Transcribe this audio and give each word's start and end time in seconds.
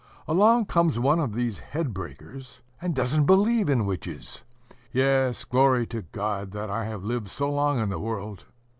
Along 0.27 0.65
comes 0.65 0.97
one 0.97 1.19
of 1.19 1.35
these 1.35 1.59
head 1.59 1.93
breakers, 1.93 2.61
and 2.81 2.95
doesn't 2.95 3.27
believe 3.27 3.69
in 3.69 3.85
witches! 3.85 4.43
Yes, 4.91 5.43
glory 5.43 5.85
to 5.85 6.01
God 6.01 6.53
that 6.53 6.71
I 6.71 6.85
have 6.85 7.03
lived 7.03 7.27
so 7.27 7.51
long 7.51 7.77
in 7.77 7.89
the 7.89 7.99
world! 7.99 8.45